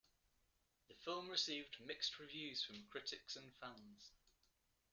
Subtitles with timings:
[0.87, 4.09] The film received mixed reviews from critics and fans.